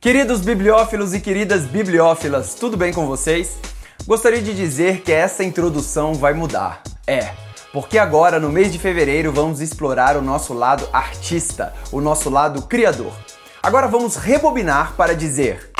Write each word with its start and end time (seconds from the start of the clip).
Queridos 0.00 0.40
bibliófilos 0.40 1.12
e 1.12 1.20
queridas 1.20 1.66
bibliófilas, 1.66 2.54
tudo 2.54 2.74
bem 2.74 2.90
com 2.90 3.06
vocês? 3.06 3.58
Gostaria 4.06 4.40
de 4.40 4.54
dizer 4.54 5.02
que 5.02 5.12
essa 5.12 5.44
introdução 5.44 6.14
vai 6.14 6.32
mudar. 6.32 6.82
É, 7.06 7.32
porque 7.70 7.98
agora 7.98 8.40
no 8.40 8.48
mês 8.48 8.72
de 8.72 8.78
fevereiro 8.78 9.30
vamos 9.30 9.60
explorar 9.60 10.16
o 10.16 10.22
nosso 10.22 10.54
lado 10.54 10.88
artista, 10.90 11.74
o 11.92 12.00
nosso 12.00 12.30
lado 12.30 12.62
criador. 12.62 13.12
Agora 13.62 13.86
vamos 13.88 14.16
rebobinar 14.16 14.94
para 14.96 15.14
dizer: 15.14 15.70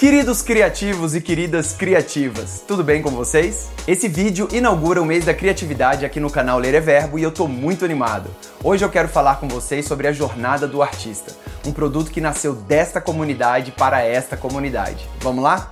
Queridos 0.00 0.40
criativos 0.40 1.14
e 1.14 1.20
queridas 1.20 1.74
criativas, 1.74 2.64
tudo 2.66 2.82
bem 2.82 3.02
com 3.02 3.10
vocês? 3.10 3.68
Esse 3.86 4.08
vídeo 4.08 4.48
inaugura 4.50 5.02
o 5.02 5.04
mês 5.04 5.26
da 5.26 5.34
criatividade 5.34 6.06
aqui 6.06 6.18
no 6.18 6.30
canal 6.30 6.58
Ler 6.58 6.74
é 6.74 6.80
Verbo 6.80 7.18
e 7.18 7.22
eu 7.22 7.30
tô 7.30 7.46
muito 7.46 7.84
animado. 7.84 8.30
Hoje 8.64 8.82
eu 8.82 8.88
quero 8.88 9.08
falar 9.08 9.38
com 9.38 9.46
vocês 9.46 9.84
sobre 9.84 10.08
a 10.08 10.12
jornada 10.12 10.66
do 10.66 10.82
artista, 10.82 11.36
um 11.66 11.70
produto 11.70 12.10
que 12.10 12.18
nasceu 12.18 12.54
desta 12.54 12.98
comunidade 12.98 13.72
para 13.72 14.02
esta 14.02 14.38
comunidade. 14.38 15.06
Vamos 15.20 15.44
lá? 15.44 15.70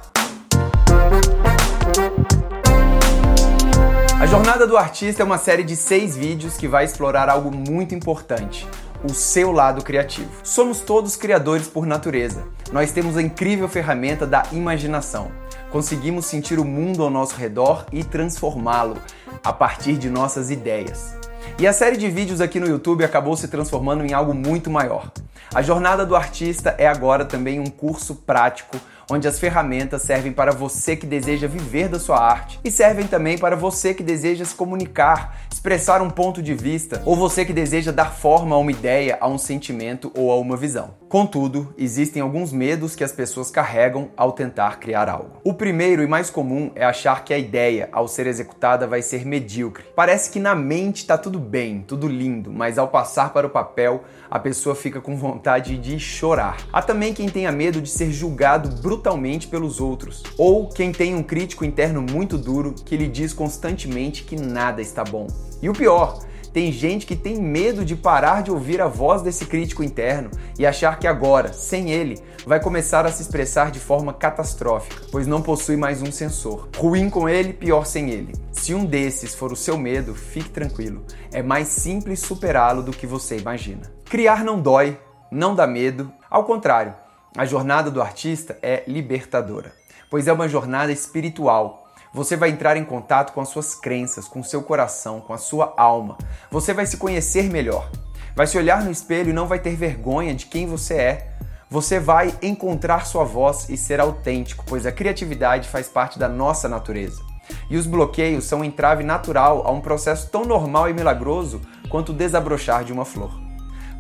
A 4.21 4.27
Jornada 4.27 4.67
do 4.67 4.77
Artista 4.77 5.23
é 5.23 5.25
uma 5.25 5.39
série 5.39 5.63
de 5.63 5.75
seis 5.75 6.15
vídeos 6.15 6.59
que 6.59 6.69
vai 6.69 6.85
explorar 6.85 7.31
algo 7.31 7.51
muito 7.51 7.95
importante 7.95 8.67
o 9.05 9.13
seu 9.13 9.53
lado 9.53 9.83
criativo. 9.83 10.31
Somos 10.43 10.81
todos 10.81 11.17
criadores 11.17 11.69
por 11.69 11.87
natureza. 11.87 12.45
Nós 12.73 12.93
temos 12.93 13.17
a 13.17 13.23
incrível 13.23 13.69
ferramenta 13.69 14.27
da 14.27 14.45
imaginação. 14.53 15.31
Conseguimos 15.71 16.27
sentir 16.27 16.59
o 16.59 16.65
mundo 16.65 17.03
ao 17.03 17.11
nosso 17.11 17.37
redor 17.37 17.87
e 17.93 18.03
transformá-lo 18.03 18.97
a 19.45 19.53
partir 19.53 19.97
de 19.97 20.11
nossas 20.11 20.51
ideias. 20.51 21.17
E 21.59 21.67
a 21.67 21.73
série 21.73 21.97
de 21.97 22.09
vídeos 22.09 22.41
aqui 22.41 22.61
no 22.61 22.69
YouTube 22.69 23.05
acabou 23.05 23.37
se 23.37 23.49
transformando 23.49 24.05
em 24.05 24.13
algo 24.13 24.35
muito 24.35 24.71
maior. 24.71 25.11
A 25.55 25.63
jornada 25.63 26.05
do 26.05 26.15
artista 26.15 26.75
é 26.79 26.87
agora 26.87 27.25
também 27.25 27.59
um 27.59 27.67
curso 27.67 28.15
prático 28.15 28.77
onde 29.11 29.27
as 29.27 29.39
ferramentas 29.39 30.03
servem 30.03 30.33
para 30.33 30.53
você 30.53 30.95
que 30.95 31.07
deseja 31.07 31.47
viver 31.47 31.89
da 31.89 31.99
sua 31.99 32.19
arte 32.19 32.61
e 32.63 32.71
servem 32.71 33.07
também 33.07 33.39
para 33.39 33.57
você 33.57 33.95
que 33.95 34.03
deseja 34.03 34.45
se 34.45 34.55
comunicar, 34.55 35.39
expressar 35.51 36.03
um 36.03 36.11
ponto 36.11 36.43
de 36.43 36.55
vista 36.55 37.03
ou 37.05 37.17
você 37.17 37.45
que 37.45 37.53
deseja 37.53 37.91
dar 37.91 38.13
forma 38.13 38.55
a 38.55 38.59
uma 38.59 38.71
ideia, 38.71 39.17
a 39.21 39.29
um 39.29 39.39
sentimento 39.39 40.13
ou 40.15 40.31
a 40.31 40.37
uma 40.37 40.57
visão. 40.57 40.91
Contudo, 41.09 41.73
existem 41.79 42.21
alguns 42.21 42.53
medos 42.53 42.95
que 42.95 43.03
as 43.03 43.13
pessoas 43.13 43.51
carregam 43.51 44.11
ao 44.15 44.33
tentar 44.33 44.79
criar 44.79 45.09
algo. 45.09 45.41
O 45.43 45.55
primeiro 45.55 46.03
e 46.03 46.07
mais 46.07 46.29
comum 46.29 46.71
é 46.75 46.85
achar 46.85 47.25
que 47.25 47.33
a 47.33 47.39
ideia, 47.39 47.89
ao 47.93 48.07
ser 48.07 48.27
executada, 48.27 48.87
vai 48.87 49.01
ser 49.01 49.25
medíocre. 49.25 49.85
Parece 49.97 50.31
que 50.31 50.39
na 50.39 50.55
mente 50.55 50.99
está 50.99 51.17
tudo 51.17 51.39
bem, 51.39 51.83
tudo 51.87 52.07
lindo, 52.07 52.53
mas 52.53 52.77
ao 52.77 52.89
passar 52.89 53.33
para 53.33 53.47
o 53.47 53.51
papel, 53.51 54.05
a 54.31 54.39
pessoa 54.39 54.75
fica 54.75 55.01
com 55.01 55.17
vontade 55.17 55.79
de 55.79 55.99
chorar. 55.99 56.59
Há 56.71 56.83
também 56.83 57.15
quem 57.15 57.31
tenha 57.31 57.51
medo 57.51 57.81
de 57.81 57.89
ser 57.89 58.11
julgado 58.11 58.69
brutalmente 58.83 59.47
pelos 59.47 59.81
outros, 59.81 60.23
ou 60.37 60.69
quem 60.69 60.93
tem 60.93 61.15
um 61.15 61.23
crítico 61.23 61.65
interno 61.65 62.03
muito 62.03 62.37
duro 62.37 62.75
que 62.75 62.99
lhe 62.99 63.09
diz 63.09 63.33
constantemente 63.33 64.25
que 64.25 64.37
nada 64.37 64.83
está 64.83 65.05
bom. 65.05 65.27
E 65.63 65.71
o 65.71 65.73
pior, 65.73 66.21
tem 66.53 66.73
gente 66.73 67.07
que 67.07 67.15
tem 67.15 67.41
medo 67.41 67.85
de 67.85 67.95
parar 67.95 68.43
de 68.43 68.51
ouvir 68.51 68.81
a 68.81 68.89
voz 68.89 69.23
desse 69.23 69.47
crítico 69.47 69.83
interno 69.83 70.31
e 70.59 70.67
achar 70.67 70.99
que 70.99 71.07
agora, 71.07 71.53
sem 71.53 71.91
ele, 71.91 72.21
vai 72.47 72.61
começar 72.61 73.05
a 73.05 73.13
se 73.13 73.23
expressar 73.23 73.71
de 73.71 73.79
forma 73.79 74.13
catastrófica, 74.13 75.07
pois 75.13 75.27
não 75.27 75.43
possui 75.43 75.77
mais 75.77 76.01
um 76.03 76.11
sensor. 76.11 76.69
Ruim 76.77 77.11
com 77.11 77.29
ele, 77.29 77.53
pior 77.53 77.85
sem 77.85 78.11
ele. 78.11 78.33
Se 78.53 78.75
um 78.75 78.85
desses 78.85 79.35
for 79.35 79.53
o 79.53 79.57
seu 79.57 79.77
medo, 79.77 80.15
fique 80.15 80.49
tranquilo. 80.49 81.05
É 81.33 81.43
mais 81.43 81.69
simples 81.69 82.21
superá-lo 82.21 82.83
do 82.83 82.93
que 82.93 83.07
você 83.07 83.37
imagina. 83.37 83.83
Criar 84.05 84.43
não 84.43 84.61
dói, 84.61 84.99
não 85.31 85.55
dá 85.55 85.67
medo. 85.67 86.11
Ao 86.31 86.45
contrário, 86.45 86.95
a 87.37 87.45
jornada 87.45 87.91
do 87.91 88.01
artista 88.01 88.59
é 88.63 88.83
libertadora, 88.87 89.73
pois 90.11 90.27
é 90.27 90.33
uma 90.33 90.49
jornada 90.49 90.91
espiritual 90.91 91.88
você 92.13 92.37
vai 92.37 92.51
entrar 92.51 92.77
em 92.77 92.85
contato 92.85 93.33
com 93.33 93.41
as 93.41 93.49
suas 93.49 93.75
crenças, 93.75 94.27
com 94.27 94.41
o 94.41 94.45
seu 94.45 94.63
coração, 94.63 95.21
com 95.21 95.33
a 95.33 95.39
sua 95.39 95.75
alma. 95.77 96.17
Você 96.51 96.73
vai 96.73 96.87
se 96.87 96.97
conhecer 96.97 97.51
melhor. 97.51 97.91
Vai 98.35 98.47
se 98.47 98.57
olhar 98.57 98.83
no 98.83 98.91
espelho 98.91 99.31
e 99.31 99.33
não 99.33 99.47
vai 99.47 99.59
ter 99.59 99.75
vergonha 99.75 100.35
de 100.35 100.47
quem 100.47 100.67
você 100.67 100.95
é. 100.95 101.31
Você 101.71 102.01
vai 102.01 102.35
encontrar 102.41 103.07
sua 103.07 103.25
voz 103.25 103.69
e 103.69 103.77
ser 103.77 104.01
autêntico, 104.01 104.65
pois 104.67 104.87
a 104.87 104.93
criatividade 104.93 105.69
faz 105.69 105.89
parte 105.89 106.19
da 106.19 106.29
nossa 106.29 106.69
natureza. 106.69 107.21
E 107.69 107.77
os 107.77 107.87
bloqueios 107.87 108.45
são 108.45 108.61
um 108.61 108.65
entrave 108.65 109.03
natural 109.03 109.67
a 109.67 109.71
um 109.71 109.81
processo 109.81 110.31
tão 110.31 110.45
normal 110.45 110.89
e 110.89 110.95
milagroso 110.95 111.61
quanto 111.91 112.13
o 112.13 112.15
desabrochar 112.15 112.85
de 112.85 112.93
uma 112.93 113.05
flor. 113.05 113.48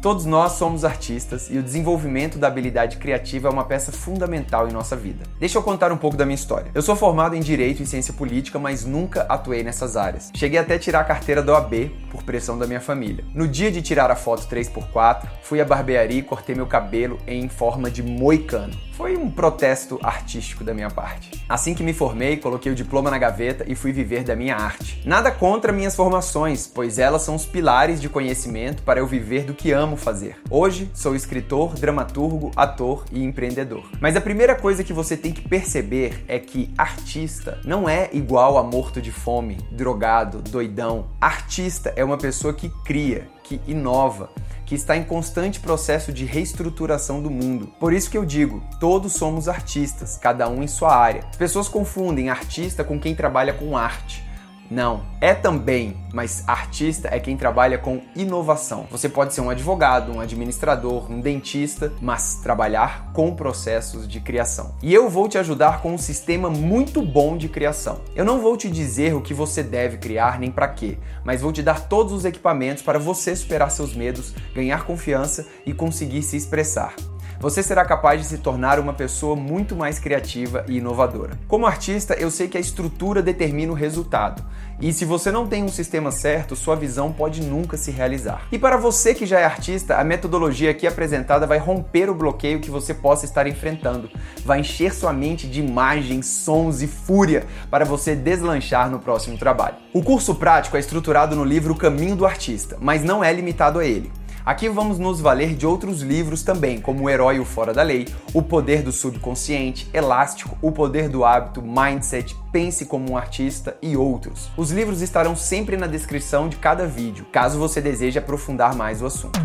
Todos 0.00 0.24
nós 0.24 0.52
somos 0.52 0.84
artistas 0.84 1.50
e 1.50 1.58
o 1.58 1.62
desenvolvimento 1.62 2.38
da 2.38 2.46
habilidade 2.46 2.98
criativa 2.98 3.48
é 3.48 3.50
uma 3.50 3.64
peça 3.64 3.90
fundamental 3.90 4.68
em 4.68 4.72
nossa 4.72 4.94
vida. 4.94 5.24
Deixa 5.40 5.58
eu 5.58 5.62
contar 5.62 5.90
um 5.90 5.96
pouco 5.96 6.16
da 6.16 6.24
minha 6.24 6.36
história. 6.36 6.70
Eu 6.72 6.82
sou 6.82 6.94
formado 6.94 7.34
em 7.34 7.40
Direito 7.40 7.82
e 7.82 7.86
Ciência 7.86 8.14
Política, 8.14 8.60
mas 8.60 8.84
nunca 8.84 9.22
atuei 9.22 9.64
nessas 9.64 9.96
áreas. 9.96 10.30
Cheguei 10.36 10.60
até 10.60 10.78
tirar 10.78 11.00
a 11.00 11.04
carteira 11.04 11.42
da 11.42 11.52
OAB 11.54 11.90
por 12.12 12.22
pressão 12.22 12.56
da 12.56 12.64
minha 12.64 12.80
família. 12.80 13.24
No 13.34 13.48
dia 13.48 13.72
de 13.72 13.82
tirar 13.82 14.08
a 14.08 14.14
foto 14.14 14.46
3x4, 14.46 15.26
fui 15.42 15.60
à 15.60 15.64
barbearia 15.64 16.20
e 16.20 16.22
cortei 16.22 16.54
meu 16.54 16.66
cabelo 16.66 17.18
em 17.26 17.48
forma 17.48 17.90
de 17.90 18.00
moicano. 18.00 18.87
Foi 18.98 19.16
um 19.16 19.30
protesto 19.30 19.96
artístico 20.02 20.64
da 20.64 20.74
minha 20.74 20.90
parte. 20.90 21.40
Assim 21.48 21.72
que 21.72 21.84
me 21.84 21.92
formei, 21.92 22.36
coloquei 22.36 22.72
o 22.72 22.74
diploma 22.74 23.08
na 23.08 23.16
gaveta 23.16 23.64
e 23.68 23.76
fui 23.76 23.92
viver 23.92 24.24
da 24.24 24.34
minha 24.34 24.56
arte. 24.56 25.00
Nada 25.06 25.30
contra 25.30 25.72
minhas 25.72 25.94
formações, 25.94 26.66
pois 26.66 26.98
elas 26.98 27.22
são 27.22 27.36
os 27.36 27.46
pilares 27.46 28.00
de 28.00 28.08
conhecimento 28.08 28.82
para 28.82 28.98
eu 28.98 29.06
viver 29.06 29.44
do 29.44 29.54
que 29.54 29.70
amo 29.70 29.96
fazer. 29.96 30.38
Hoje 30.50 30.90
sou 30.92 31.14
escritor, 31.14 31.76
dramaturgo, 31.76 32.50
ator 32.56 33.04
e 33.12 33.22
empreendedor. 33.22 33.88
Mas 34.00 34.16
a 34.16 34.20
primeira 34.20 34.56
coisa 34.56 34.82
que 34.82 34.92
você 34.92 35.16
tem 35.16 35.30
que 35.30 35.48
perceber 35.48 36.24
é 36.26 36.40
que 36.40 36.74
artista 36.76 37.60
não 37.64 37.88
é 37.88 38.10
igual 38.12 38.58
a 38.58 38.64
morto 38.64 39.00
de 39.00 39.12
fome, 39.12 39.58
drogado, 39.70 40.42
doidão. 40.42 41.06
Artista 41.20 41.92
é 41.94 42.02
uma 42.02 42.18
pessoa 42.18 42.52
que 42.52 42.68
cria, 42.84 43.28
que 43.48 43.60
inova 43.66 44.30
que 44.66 44.74
está 44.74 44.94
em 44.94 45.02
constante 45.02 45.60
processo 45.60 46.12
de 46.12 46.26
reestruturação 46.26 47.22
do 47.22 47.30
mundo. 47.30 47.72
Por 47.80 47.94
isso 47.94 48.10
que 48.10 48.18
eu 48.18 48.24
digo, 48.26 48.62
todos 48.78 49.14
somos 49.14 49.48
artistas, 49.48 50.18
cada 50.20 50.46
um 50.46 50.62
em 50.62 50.66
sua 50.66 50.94
área. 50.94 51.24
As 51.30 51.36
pessoas 51.36 51.68
confundem 51.70 52.28
artista 52.28 52.84
com 52.84 53.00
quem 53.00 53.14
trabalha 53.14 53.54
com 53.54 53.78
arte. 53.78 54.27
Não, 54.70 55.02
é 55.20 55.32
também, 55.32 55.96
mas 56.12 56.44
artista 56.46 57.08
é 57.10 57.18
quem 57.18 57.36
trabalha 57.36 57.78
com 57.78 58.02
inovação. 58.14 58.86
Você 58.90 59.08
pode 59.08 59.32
ser 59.32 59.40
um 59.40 59.48
advogado, 59.48 60.12
um 60.12 60.20
administrador, 60.20 61.10
um 61.10 61.20
dentista, 61.20 61.92
mas 62.00 62.34
trabalhar 62.42 63.10
com 63.14 63.34
processos 63.34 64.06
de 64.06 64.20
criação. 64.20 64.74
E 64.82 64.92
eu 64.92 65.08
vou 65.08 65.28
te 65.28 65.38
ajudar 65.38 65.80
com 65.80 65.94
um 65.94 65.98
sistema 65.98 66.50
muito 66.50 67.00
bom 67.00 67.36
de 67.36 67.48
criação. 67.48 68.00
Eu 68.14 68.24
não 68.24 68.40
vou 68.40 68.56
te 68.56 68.70
dizer 68.70 69.14
o 69.14 69.22
que 69.22 69.32
você 69.32 69.62
deve 69.62 69.96
criar 69.96 70.38
nem 70.38 70.50
para 70.50 70.68
quê, 70.68 70.98
mas 71.24 71.40
vou 71.40 71.52
te 71.52 71.62
dar 71.62 71.88
todos 71.88 72.12
os 72.12 72.24
equipamentos 72.24 72.82
para 72.82 72.98
você 72.98 73.34
superar 73.34 73.70
seus 73.70 73.94
medos, 73.94 74.34
ganhar 74.54 74.84
confiança 74.84 75.46
e 75.64 75.72
conseguir 75.72 76.22
se 76.22 76.36
expressar 76.36 76.94
você 77.40 77.62
será 77.62 77.84
capaz 77.84 78.20
de 78.20 78.26
se 78.26 78.38
tornar 78.38 78.80
uma 78.80 78.92
pessoa 78.92 79.36
muito 79.36 79.76
mais 79.76 79.98
criativa 79.98 80.64
e 80.68 80.78
inovadora. 80.78 81.38
Como 81.46 81.66
artista, 81.66 82.14
eu 82.14 82.30
sei 82.30 82.48
que 82.48 82.56
a 82.56 82.60
estrutura 82.60 83.22
determina 83.22 83.72
o 83.72 83.76
resultado. 83.76 84.42
E 84.80 84.92
se 84.92 85.04
você 85.04 85.32
não 85.32 85.46
tem 85.46 85.64
um 85.64 85.68
sistema 85.68 86.10
certo, 86.10 86.54
sua 86.54 86.76
visão 86.76 87.12
pode 87.12 87.42
nunca 87.42 87.76
se 87.76 87.90
realizar. 87.90 88.46
E 88.50 88.58
para 88.58 88.76
você 88.76 89.12
que 89.12 89.26
já 89.26 89.40
é 89.40 89.44
artista, 89.44 89.96
a 89.96 90.04
metodologia 90.04 90.70
aqui 90.70 90.86
apresentada 90.86 91.46
vai 91.46 91.58
romper 91.58 92.08
o 92.08 92.14
bloqueio 92.14 92.60
que 92.60 92.70
você 92.70 92.94
possa 92.94 93.24
estar 93.24 93.46
enfrentando. 93.46 94.08
Vai 94.44 94.60
encher 94.60 94.94
sua 94.94 95.12
mente 95.12 95.48
de 95.48 95.60
imagens, 95.60 96.26
sons 96.26 96.80
e 96.80 96.86
fúria 96.86 97.44
para 97.70 97.84
você 97.84 98.14
deslanchar 98.14 98.88
no 98.88 99.00
próximo 99.00 99.36
trabalho. 99.36 99.76
O 99.92 100.02
curso 100.02 100.34
prático 100.34 100.76
é 100.76 100.80
estruturado 100.80 101.34
no 101.34 101.44
livro 101.44 101.74
Caminho 101.74 102.14
do 102.14 102.26
Artista, 102.26 102.76
mas 102.80 103.02
não 103.02 103.22
é 103.22 103.32
limitado 103.32 103.80
a 103.80 103.84
ele. 103.84 104.12
Aqui 104.48 104.66
vamos 104.66 104.98
nos 104.98 105.20
valer 105.20 105.54
de 105.54 105.66
outros 105.66 106.00
livros 106.00 106.42
também, 106.42 106.80
como 106.80 107.04
O 107.04 107.10
Herói 107.10 107.36
e 107.36 107.38
o 107.38 107.44
Fora 107.44 107.74
da 107.74 107.82
Lei, 107.82 108.08
O 108.32 108.40
Poder 108.40 108.82
do 108.82 108.90
Subconsciente, 108.90 109.86
Elástico, 109.92 110.56
O 110.62 110.72
Poder 110.72 111.10
do 111.10 111.22
Hábito, 111.22 111.60
Mindset, 111.60 112.34
Pense 112.50 112.86
como 112.86 113.12
um 113.12 113.16
Artista 113.18 113.76
e 113.82 113.94
outros. 113.94 114.48
Os 114.56 114.70
livros 114.70 115.02
estarão 115.02 115.36
sempre 115.36 115.76
na 115.76 115.86
descrição 115.86 116.48
de 116.48 116.56
cada 116.56 116.86
vídeo, 116.86 117.26
caso 117.30 117.58
você 117.58 117.78
deseje 117.78 118.18
aprofundar 118.18 118.74
mais 118.74 119.02
o 119.02 119.06
assunto. 119.06 119.38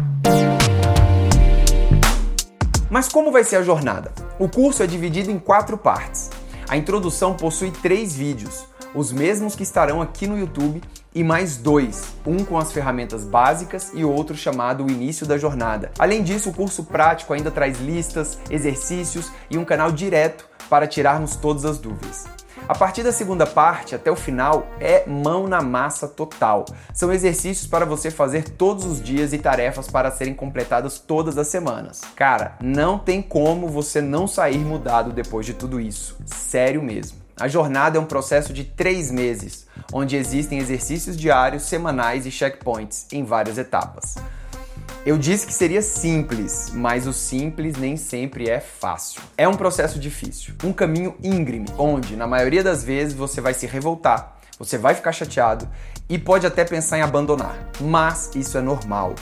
Mas 2.89 3.09
como 3.09 3.29
vai 3.29 3.43
ser 3.43 3.57
a 3.57 3.61
jornada? 3.61 4.13
O 4.39 4.47
curso 4.47 4.83
é 4.83 4.87
dividido 4.87 5.29
em 5.29 5.37
quatro 5.37 5.77
partes. 5.77 6.29
A 6.69 6.77
introdução 6.77 7.33
possui 7.33 7.71
três 7.71 8.15
vídeos, 8.15 8.65
os 8.95 9.11
mesmos 9.11 9.55
que 9.55 9.63
estarão 9.63 10.01
aqui 10.01 10.27
no 10.27 10.37
YouTube 10.37 10.81
e 11.15 11.23
mais 11.23 11.57
dois, 11.57 12.15
um 12.25 12.43
com 12.43 12.57
as 12.57 12.71
ferramentas 12.71 13.23
básicas 13.23 13.91
e 13.93 14.03
outro 14.03 14.35
chamado 14.35 14.85
O 14.85 14.91
Início 14.91 15.25
da 15.25 15.37
Jornada. 15.37 15.91
Além 15.97 16.23
disso, 16.23 16.49
o 16.49 16.53
curso 16.53 16.83
prático 16.83 17.33
ainda 17.33 17.51
traz 17.51 17.79
listas, 17.79 18.37
exercícios 18.49 19.31
e 19.49 19.57
um 19.57 19.65
canal 19.65 19.91
direto 19.91 20.47
para 20.69 20.87
tirarmos 20.87 21.35
todas 21.35 21.65
as 21.65 21.77
dúvidas. 21.77 22.42
A 22.67 22.73
partir 22.73 23.03
da 23.03 23.11
segunda 23.11 23.45
parte 23.45 23.93
até 23.93 24.09
o 24.09 24.15
final 24.15 24.67
é 24.79 25.05
mão 25.05 25.47
na 25.47 25.61
massa 25.61 26.07
total. 26.07 26.63
São 26.93 27.11
exercícios 27.11 27.67
para 27.67 27.85
você 27.85 28.09
fazer 28.09 28.49
todos 28.51 28.85
os 28.85 29.03
dias 29.03 29.33
e 29.33 29.37
tarefas 29.37 29.89
para 29.89 30.09
serem 30.09 30.33
completadas 30.33 30.97
todas 30.97 31.37
as 31.37 31.47
semanas. 31.47 32.01
Cara, 32.15 32.55
não 32.61 32.97
tem 32.97 33.21
como 33.21 33.67
você 33.67 34.01
não 34.01 34.27
sair 34.27 34.59
mudado 34.59 35.11
depois 35.11 35.45
de 35.45 35.53
tudo 35.53 35.79
isso. 35.79 36.17
Sério 36.25 36.81
mesmo. 36.81 37.17
A 37.37 37.49
jornada 37.49 37.97
é 37.97 38.01
um 38.01 38.05
processo 38.05 38.53
de 38.53 38.63
três 38.63 39.11
meses, 39.11 39.67
onde 39.91 40.15
existem 40.15 40.59
exercícios 40.59 41.17
diários, 41.17 41.63
semanais 41.63 42.25
e 42.25 42.31
checkpoints 42.31 43.07
em 43.11 43.25
várias 43.25 43.57
etapas. 43.57 44.15
Eu 45.05 45.17
disse 45.17 45.45
que 45.45 45.53
seria 45.53 45.81
simples, 45.81 46.71
mas 46.73 47.05
o 47.05 47.11
simples 47.11 47.75
nem 47.75 47.97
sempre 47.97 48.49
é 48.49 48.61
fácil. 48.61 49.21
É 49.37 49.45
um 49.45 49.53
processo 49.53 49.99
difícil, 49.99 50.53
um 50.63 50.71
caminho 50.71 51.13
íngreme, 51.21 51.65
onde 51.77 52.15
na 52.15 52.25
maioria 52.25 52.63
das 52.63 52.85
vezes 52.85 53.13
você 53.13 53.41
vai 53.41 53.53
se 53.53 53.67
revoltar, 53.67 54.37
você 54.57 54.77
vai 54.77 54.95
ficar 54.95 55.11
chateado 55.11 55.67
e 56.07 56.17
pode 56.17 56.47
até 56.47 56.63
pensar 56.63 56.99
em 56.99 57.01
abandonar. 57.01 57.69
Mas 57.81 58.31
isso 58.33 58.57
é 58.57 58.61
normal, 58.61 59.13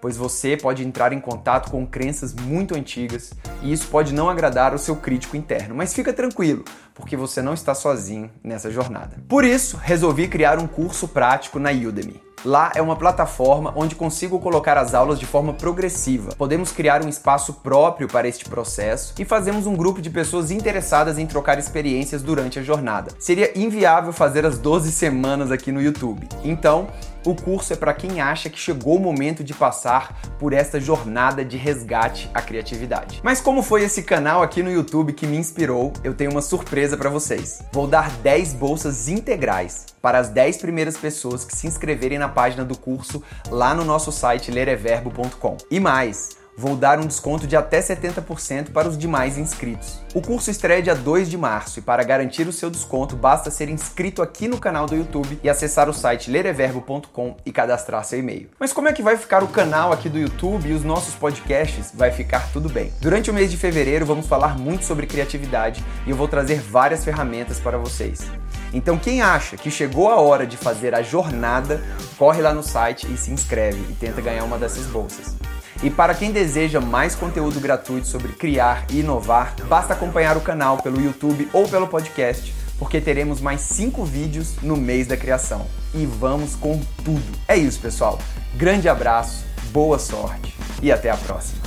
pois 0.00 0.16
você 0.16 0.56
pode 0.56 0.84
entrar 0.84 1.12
em 1.12 1.20
contato 1.20 1.70
com 1.70 1.86
crenças 1.86 2.34
muito 2.34 2.74
antigas 2.74 3.32
e 3.62 3.72
isso 3.72 3.86
pode 3.86 4.12
não 4.12 4.28
agradar 4.28 4.74
o 4.74 4.78
seu 4.78 4.96
crítico 4.96 5.36
interno. 5.36 5.72
Mas 5.72 5.94
fica 5.94 6.12
tranquilo, 6.12 6.64
porque 6.96 7.16
você 7.16 7.40
não 7.40 7.54
está 7.54 7.76
sozinho 7.76 8.28
nessa 8.42 8.72
jornada. 8.72 9.16
Por 9.28 9.44
isso, 9.44 9.76
resolvi 9.76 10.26
criar 10.26 10.58
um 10.58 10.66
curso 10.66 11.06
prático 11.06 11.60
na 11.60 11.70
Udemy. 11.70 12.27
Lá 12.44 12.70
é 12.74 12.80
uma 12.80 12.96
plataforma 12.96 13.72
onde 13.74 13.94
consigo 13.94 14.38
colocar 14.38 14.78
as 14.78 14.94
aulas 14.94 15.18
de 15.18 15.26
forma 15.26 15.52
progressiva. 15.52 16.34
Podemos 16.36 16.70
criar 16.70 17.04
um 17.04 17.08
espaço 17.08 17.54
próprio 17.54 18.06
para 18.06 18.28
este 18.28 18.44
processo 18.44 19.14
e 19.18 19.24
fazemos 19.24 19.66
um 19.66 19.74
grupo 19.74 20.00
de 20.00 20.08
pessoas 20.08 20.50
interessadas 20.50 21.18
em 21.18 21.26
trocar 21.26 21.58
experiências 21.58 22.22
durante 22.22 22.58
a 22.58 22.62
jornada. 22.62 23.10
Seria 23.18 23.58
inviável 23.58 24.12
fazer 24.12 24.46
as 24.46 24.58
12 24.58 24.92
semanas 24.92 25.50
aqui 25.50 25.72
no 25.72 25.82
YouTube. 25.82 26.28
Então, 26.44 26.88
o 27.30 27.34
curso 27.34 27.72
é 27.72 27.76
para 27.76 27.92
quem 27.92 28.20
acha 28.20 28.48
que 28.48 28.58
chegou 28.58 28.96
o 28.96 29.00
momento 29.00 29.44
de 29.44 29.52
passar 29.52 30.18
por 30.38 30.52
esta 30.52 30.80
jornada 30.80 31.44
de 31.44 31.56
resgate 31.56 32.30
à 32.32 32.40
criatividade. 32.40 33.20
Mas 33.22 33.40
como 33.40 33.62
foi 33.62 33.82
esse 33.82 34.02
canal 34.02 34.42
aqui 34.42 34.62
no 34.62 34.70
YouTube 34.70 35.12
que 35.12 35.26
me 35.26 35.36
inspirou, 35.36 35.92
eu 36.02 36.14
tenho 36.14 36.30
uma 36.30 36.40
surpresa 36.40 36.96
para 36.96 37.10
vocês. 37.10 37.62
Vou 37.72 37.86
dar 37.86 38.10
10 38.22 38.54
bolsas 38.54 39.08
integrais 39.08 39.86
para 40.00 40.18
as 40.18 40.30
10 40.30 40.56
primeiras 40.56 40.96
pessoas 40.96 41.44
que 41.44 41.54
se 41.54 41.66
inscreverem 41.66 42.18
na 42.18 42.28
página 42.28 42.64
do 42.64 42.78
curso 42.78 43.22
lá 43.50 43.74
no 43.74 43.84
nosso 43.84 44.10
site 44.10 44.50
lereverbo.com. 44.50 45.56
E 45.70 45.78
mais, 45.78 46.30
vou 46.58 46.74
dar 46.74 46.98
um 46.98 47.06
desconto 47.06 47.46
de 47.46 47.54
até 47.54 47.80
70% 47.80 48.72
para 48.72 48.88
os 48.88 48.98
demais 48.98 49.38
inscritos. 49.38 50.00
O 50.12 50.20
curso 50.20 50.50
estreia 50.50 50.82
dia 50.82 50.94
2 50.94 51.30
de 51.30 51.38
março 51.38 51.78
e 51.78 51.82
para 51.82 52.02
garantir 52.02 52.48
o 52.48 52.52
seu 52.52 52.68
desconto 52.68 53.14
basta 53.14 53.48
ser 53.48 53.68
inscrito 53.68 54.20
aqui 54.20 54.48
no 54.48 54.58
canal 54.58 54.84
do 54.86 54.96
YouTube 54.96 55.38
e 55.40 55.48
acessar 55.48 55.88
o 55.88 55.94
site 55.94 56.28
lereverbo.com 56.28 57.36
e 57.46 57.52
cadastrar 57.52 58.04
seu 58.04 58.18
e-mail. 58.18 58.50
Mas 58.58 58.72
como 58.72 58.88
é 58.88 58.92
que 58.92 59.02
vai 59.02 59.16
ficar 59.16 59.44
o 59.44 59.48
canal 59.48 59.92
aqui 59.92 60.08
do 60.08 60.18
YouTube 60.18 60.68
e 60.68 60.72
os 60.72 60.82
nossos 60.82 61.14
podcasts? 61.14 61.92
Vai 61.94 62.10
ficar 62.10 62.50
tudo 62.52 62.68
bem. 62.68 62.92
Durante 63.00 63.30
o 63.30 63.34
mês 63.34 63.52
de 63.52 63.56
fevereiro 63.56 64.04
vamos 64.04 64.26
falar 64.26 64.58
muito 64.58 64.84
sobre 64.84 65.06
criatividade 65.06 65.84
e 66.04 66.10
eu 66.10 66.16
vou 66.16 66.26
trazer 66.26 66.60
várias 66.60 67.04
ferramentas 67.04 67.60
para 67.60 67.78
vocês. 67.78 68.26
Então, 68.74 68.98
quem 68.98 69.22
acha 69.22 69.56
que 69.56 69.70
chegou 69.70 70.10
a 70.10 70.16
hora 70.16 70.46
de 70.46 70.56
fazer 70.56 70.94
a 70.94 71.02
jornada, 71.02 71.82
corre 72.18 72.42
lá 72.42 72.52
no 72.52 72.62
site 72.62 73.06
e 73.10 73.16
se 73.16 73.30
inscreve 73.30 73.80
e 73.90 73.94
tenta 73.94 74.20
ganhar 74.20 74.44
uma 74.44 74.58
dessas 74.58 74.86
bolsas. 74.86 75.36
E 75.82 75.90
para 75.90 76.14
quem 76.14 76.32
deseja 76.32 76.80
mais 76.80 77.14
conteúdo 77.14 77.60
gratuito 77.60 78.08
sobre 78.08 78.32
criar 78.32 78.84
e 78.90 79.00
inovar, 79.00 79.54
basta 79.68 79.92
acompanhar 79.92 80.36
o 80.36 80.40
canal 80.40 80.78
pelo 80.78 81.00
YouTube 81.00 81.48
ou 81.52 81.68
pelo 81.68 81.86
podcast, 81.86 82.52
porque 82.78 83.00
teremos 83.00 83.40
mais 83.40 83.60
5 83.60 84.04
vídeos 84.04 84.56
no 84.60 84.76
mês 84.76 85.06
da 85.06 85.16
criação. 85.16 85.66
E 85.94 86.04
vamos 86.04 86.56
com 86.56 86.80
tudo. 87.04 87.38
É 87.46 87.56
isso, 87.56 87.78
pessoal. 87.78 88.18
Grande 88.54 88.88
abraço, 88.88 89.44
boa 89.70 89.98
sorte 89.98 90.54
e 90.82 90.90
até 90.90 91.10
a 91.10 91.16
próxima. 91.16 91.62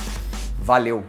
Valeu! 0.60 1.04